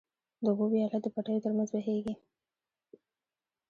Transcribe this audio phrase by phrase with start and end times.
[0.43, 2.13] د اوبو وياله د پټيو تر منځ بهيږي.